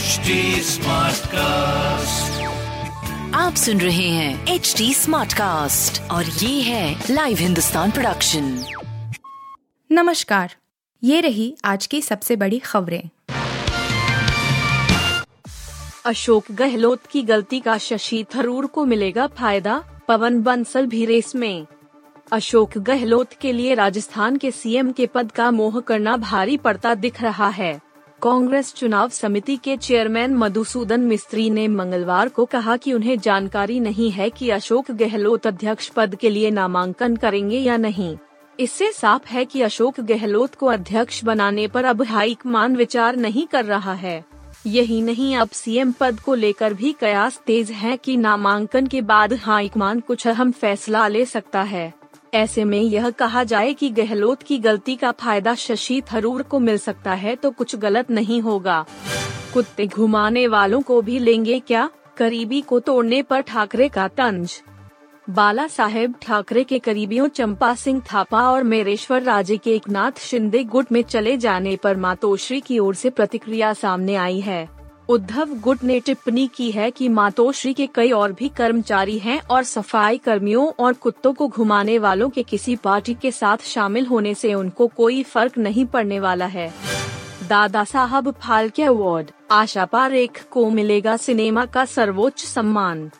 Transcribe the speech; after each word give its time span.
HD 0.00 0.30
cast 1.26 2.42
आप 3.34 3.54
सुन 3.54 3.80
रहे 3.80 4.08
हैं 4.08 4.46
एच 4.46 4.74
डी 4.78 4.94
स्मार्ट 4.94 5.32
कास्ट 5.32 6.10
और 6.10 6.24
ये 6.24 6.62
है 6.62 7.04
लाइव 7.10 7.36
हिंदुस्तान 7.36 7.90
प्रोडक्शन 7.90 8.64
नमस्कार। 9.92 10.54
ये 11.04 11.20
रही 11.20 11.56
आज 11.64 11.86
की 11.86 12.02
सबसे 12.02 12.36
बड़ी 12.36 12.58
खबरें। 12.58 13.02
अशोक 16.04 16.44
गहलोत 16.52 17.06
की 17.10 17.22
गलती 17.22 17.60
का 17.60 17.78
शशि 17.78 18.24
थरूर 18.34 18.66
को 18.66 18.84
मिलेगा 18.84 19.26
फ़ायदा 19.26 19.84
पवन 20.08 20.42
बंसल 20.42 20.86
भी 20.86 21.04
रेस 21.04 21.34
में। 21.34 21.66
अशोक 22.32 22.78
गहलोत 22.78 23.30
के 23.40 23.52
लिए 23.52 23.74
राजस्थान 23.74 24.36
के 24.36 24.50
सीएम 24.50 24.92
के 24.92 25.06
पद 25.06 25.32
का 25.32 25.50
मोह 25.50 25.80
करना 25.80 26.16
भारी 26.16 26.56
पड़ता 26.56 26.94
दिख 26.94 27.22
रहा 27.22 27.48
है। 27.48 27.89
कांग्रेस 28.22 28.74
चुनाव 28.74 29.08
समिति 29.08 29.56
के 29.56 29.76
चेयरमैन 29.76 30.34
मधुसूदन 30.34 31.00
मिस्त्री 31.00 31.50
ने 31.50 31.68
मंगलवार 31.68 32.28
को 32.28 32.44
कहा 32.44 32.76
कि 32.76 32.92
उन्हें 32.92 33.18
जानकारी 33.18 33.80
नहीं 33.80 34.10
है 34.10 34.30
कि 34.30 34.50
अशोक 34.50 34.90
गहलोत 34.90 35.46
अध्यक्ष 35.46 35.88
पद 35.88 36.14
के 36.14 36.30
लिए 36.30 36.50
नामांकन 36.50 37.16
करेंगे 37.16 37.58
या 37.58 37.76
नहीं। 37.76 38.16
इससे 38.60 38.92
साफ़ 38.92 39.28
है 39.28 39.44
कि 39.44 39.62
अशोक 39.62 40.00
गहलोत 40.00 40.54
को 40.54 40.66
अध्यक्ष 40.66 41.24
बनाने 41.24 41.66
पर 41.68 41.84
अब 41.84 42.02
हाईकमान 42.02 42.76
विचार 42.76 43.16
नहीं 43.16 43.46
कर 43.46 43.64
रहा 43.64 43.94
है। 43.94 44.24
यही 44.66 45.02
नहीं, 45.02 45.36
अब 45.36 45.48
सीएम 45.48 45.92
पद 45.92 46.20
को 46.20 46.34
लेकर 46.34 46.74
भी 46.74 46.94
कयास 47.00 47.40
तेज 47.46 47.70
है 47.70 47.96
कि 47.96 48.16
नामांकन 48.16 48.86
के 48.86 49.00
बाद 49.00 49.32
हाईकमान 49.32 50.00
कुछ 50.00 50.26
अहम 50.26 50.52
फैसला 50.52 51.08
ले 51.08 51.24
सकता 51.24 51.62
है। 51.62 51.99
ऐसे 52.34 52.64
में 52.64 52.80
यह 52.80 53.10
कहा 53.10 53.44
जाए 53.44 53.72
कि 53.74 53.88
गहलोत 53.90 54.42
की 54.42 54.58
गलती 54.58 54.96
का 54.96 55.10
फ़ायदा 55.12 55.54
शशि 55.54 56.02
थरूर 56.12 56.42
को 56.42 56.58
मिल 56.58 56.78
सकता 56.78 57.12
है 57.12 57.36
तो 57.36 57.50
कुछ 57.50 57.76
गलत 57.76 58.10
नहीं 58.10 58.40
होगा। 58.40 58.84
कुत्ते 59.54 59.86
घुमाने 59.86 60.46
वालों 60.46 60.80
को 60.82 61.00
भी 61.02 61.18
लेंगे 61.18 61.58
क्या? 61.58 61.90
करीबी 62.16 62.60
को 62.60 62.80
तोड़ने 62.80 63.22
पर 63.22 63.40
ठाकरे 63.40 63.88
का 63.88 64.08
तंज। 64.08 64.62
बाला 65.30 65.66
साहेब 65.66 66.14
ठाकरे 66.22 66.64
के 66.64 66.78
करीबियों 66.78 67.28
चंपा 67.28 67.74
सिंह 67.74 68.02
थापा 68.12 68.50
और 68.50 68.62
मेरेश्वर 68.62 69.22
राजे 69.22 69.56
के 69.56 69.74
एकनाथ 69.74 70.18
शिंदे 70.18 70.64
गुट 70.64 70.92
में 70.92 71.02
चले 71.02 71.36
जाने 71.36 71.76
पर 71.76 71.96
मातोश्री 71.96 72.60
की 72.60 72.78
ओर 72.78 72.94
से 72.94 73.10
प्रतिक्रिया 73.10 73.72
सामने 73.72 74.14
आई 74.14 74.40
है। 74.40 74.79
उद्धव 75.10 75.54
गुट 75.54 75.82
ने 75.84 76.00
टिप्पणी 76.00 76.46
की 76.46 76.70
है 76.70 76.90
कि 76.90 77.08
मातोश्री 77.08 77.72
के 77.74 77.86
कई 77.86 78.10
और 78.10 78.32
भी 78.32 78.48
कर्मचारी 78.48 79.18
हैं 79.18 79.40
और 79.50 79.62
सफ़ाई 79.62 80.18
कर्मियों 80.18 80.66
और 80.78 80.92
कुत्तों 80.92 81.32
को 81.32 81.48
घुमाने 81.48 81.98
वालों 81.98 82.28
के 82.30 82.42
किसी 82.42 82.76
पार्टी 82.76 83.14
के 83.14 83.30
साथ 83.30 83.56
शामिल 83.58 84.06
होने 84.06 84.34
से 84.34 84.54
उनको 84.54 84.86
कोई 84.86 85.22
फ़र्क 85.22 85.58
नहीं 85.58 85.86
पड़ने 85.86 86.20
वाला 86.20 86.46
है। 86.46 86.72
दादा 87.48 87.84
साहब 87.84 88.30
फाल्के 88.30 88.82
अवार्ड, 88.82 89.30
आशा 89.50 89.84
पारेख 89.84 90.44
को 90.50 90.70
मिलेगा 90.70 91.16
सिनेमा 91.16 91.64
का 91.64 91.84
सर्वोच्च 91.84 92.44
सम्मान। 92.44 93.10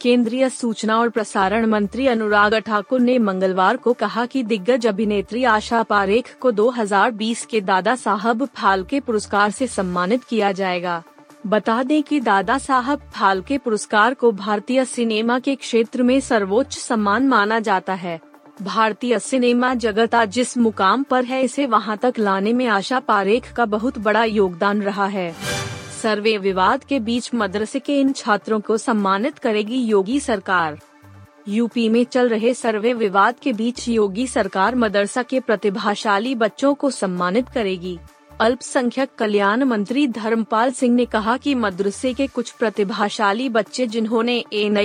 केंद्रीय 0.00 0.48
सूचना 0.50 0.98
और 0.98 1.08
प्रसारण 1.08 1.66
मंत्री 1.66 2.06
अनुराग 2.06 2.54
ठाकुर 2.54 3.00
ने 3.00 3.18
मंगलवार 3.18 3.76
को 3.76 3.92
कहा 3.92 4.26
कि 4.26 4.42
दिग्गज 4.42 4.86
अभिनेत्री 4.86 5.44
आशा 5.44 5.82
पारेख 5.82 6.36
को 6.40 6.52
2020 6.52 7.44
के 7.46 7.60
दादा 7.60 7.96
साहब 7.96 8.44
फाल्के 8.46 9.00
पुरस्कार 9.00 9.50
से 9.50 9.66
सम्मानित 9.66 10.24
किया 10.24 10.52
जाएगा। 10.52 11.02
बता 11.46 11.82
दें 11.82 12.02
कि 12.02 12.20
दादा 12.20 12.58
साहब 12.58 13.00
फाल्के 13.14 13.58
पुरस्कार 13.58 14.14
को 14.14 14.32
भारतीय 14.32 14.84
सिनेमा 14.84 15.38
के 15.38 15.54
क्षेत्र 15.54 16.02
में 16.02 16.20
सर्वोच्च 16.20 16.78
सम्मान 16.78 17.28
माना 17.28 17.60
जाता 17.60 17.94
है। 17.94 18.20
भारतीय 18.62 19.18
सिनेमा 19.18 19.74
जगत 19.74 20.14
आज 20.14 20.30
जिस 20.30 20.58
मुकाम 20.58 21.02
पर 21.02 21.24
है, 21.24 21.42
इसे 21.42 21.66
वहाँ 21.66 21.96
तक 21.96 22.14
लाने 22.18 22.52
में 22.52 22.66
आशा 22.66 23.00
पारेख 23.00 23.52
का 23.52 23.64
बहुत 23.64 23.98
बड़ा 23.98 24.24
योगदान 24.24 24.82
रहा 24.82 25.06
है। 25.06 25.34
सर्वे 26.02 26.36
विवाद 26.38 26.84
के 26.84 27.00
बीच 27.00 27.30
मदरसे 27.34 27.78
के 27.78 28.00
इन 28.00 28.12
छात्रों 28.12 28.60
को 28.60 28.76
सम्मानित 28.76 29.38
करेगी 29.38 29.76
योगी 29.76 30.20
सरकार। 30.20 30.78
यूपी 31.48 31.88
में 31.88 32.04
चल 32.04 32.28
रहे 32.28 32.54
सर्वे 32.54 32.92
विवाद 32.92 33.34
के 33.42 33.52
बीच 33.52 33.88
योगी 33.88 34.26
सरकार 34.26 34.74
मदरसा 34.74 35.22
के 35.22 35.40
प्रतिभाशाली 35.40 36.34
बच्चों 36.34 36.74
को 36.74 36.90
सम्मानित 36.90 37.48
करेगी। 37.48 37.98
अल्पसंख्यक 38.40 39.10
कल्याण 39.18 39.62
मंत्री 39.62 40.06
धर्मपाल 40.08 40.70
सिंह 40.70 40.94
ने 40.94 41.04
कहा 41.04 41.36
कि 41.36 41.54
मदरसे 41.54 42.12
के 42.14 42.26
कुछ 42.26 42.50
प्रतिभाशाली 42.50 43.48
बच्चे 43.48 43.86
जिन्होंने 43.86 44.44
एन 44.52 44.78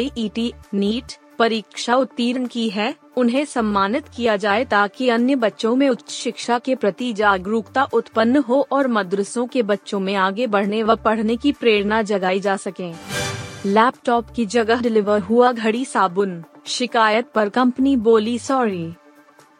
नीट 0.73 1.17
परीक्षा 1.39 1.95
उत्तीर्ण 1.95 2.45
की 2.45 2.67
है, 2.69 2.93
उन्हें 3.17 3.45
सम्मानित 3.45 4.07
किया 4.07 4.35
जाए 4.35 4.65
ताकि 4.65 5.09
अन्य 5.09 5.35
बच्चों 5.35 5.75
में 5.75 5.87
उच्च 5.89 6.09
शिक्षा 6.09 6.59
के 6.59 6.75
प्रति 6.75 7.11
जागरूकता 7.13 7.83
उत्पन्न 7.93 8.37
हो 8.37 8.67
और 8.71 8.87
मदरसों 8.87 9.45
के 9.47 9.63
बच्चों 9.63 9.99
में 9.99 10.15
आगे 10.15 10.47
बढ़ने 10.47 10.83
व 10.83 10.95
पढ़ने 10.95 11.37
की 11.37 11.51
प्रेरणा 11.51 12.01
जगाई 12.01 12.39
जा 12.39 12.55
सके। 12.57 12.91
लैपटॉप 13.65 14.29
की 14.35 14.45
जगह 14.45 14.81
डिलीवर 14.81 15.19
हुआ 15.19 15.51
घड़ी 15.51 15.85
साबुन, 15.85 16.43
शिकायत 16.65 17.29
पर 17.35 17.49
कंपनी 17.49 17.95
बोली 17.95 18.37
सॉरी। 18.39 18.93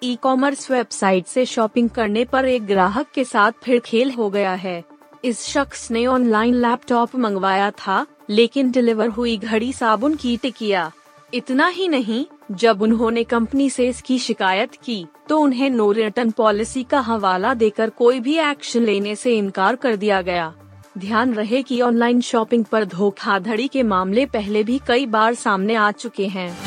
ई 0.02 0.16
कॉमर्स 0.16 0.70
वेबसाइट 0.72 1.26
से 1.26 1.46
शॉपिंग 1.46 1.90
करने 1.90 2.24
पर 2.26 2.46
एक 2.46 2.66
ग्राहक 2.66 3.08
के 3.16 3.24
साथ 3.24 3.52
फिर 3.64 3.80
खेल 3.80 4.12
हो 4.12 4.30
गया 4.30 4.54
है। 4.54 4.84
इस 5.26 5.42
शख्स 5.44 5.90
ने 5.92 6.06
ऑनलाइन 6.06 6.54
लैपटॉप 6.54 7.16
मंगवाया 7.16 7.72
था, 7.72 8.06
लेकिन 8.30 8.72
डिलीवर 8.72 9.08
हुई 9.08 9.38
घड़ी 9.38 9.72
साबुन 9.74 10.16
की 10.16 10.36
टिकिया। 10.38 10.92
इतना 11.34 11.68
ही 11.68 11.88
नहीं, 11.88 12.26
जब 12.52 12.82
उन्होंने 12.82 13.24
कंपनी 13.24 13.70
से 13.70 13.88
इसकी 13.88 14.20
शिकायत 14.20 14.76
की 14.86 15.06
तो 15.30 15.40
उन्हें 15.40 15.70
नो 15.70 15.92
रिटर्न 15.92 16.32
पॉलिसी 16.32 16.84
का 16.84 17.00
हवाला 17.00 17.54
देकर 17.54 17.90
कोई 17.90 18.20
भी 18.20 18.38
एक्शन 18.42 18.84
लेने 18.84 19.16
से 19.16 19.38
इनकार 19.38 19.76
कर 19.76 19.96
दिया 19.96 20.22
गया। 20.22 20.54
ध्यान 20.98 21.34
रहे 21.34 21.62
कि 21.64 21.82
ऑनलाइन 21.82 22.22
शॉपिंग 22.22 22.66
पर 22.66 22.86
धोखाधड़ी 22.86 23.68
के 23.68 23.84
मामले 23.84 24.26
पहले 24.26 24.64
भी 24.64 24.80
कई 24.88 25.06
बार 25.08 25.34
सामने 25.36 25.76
आ 25.76 25.92
चुके 25.92 26.28
हैं। 26.28 26.67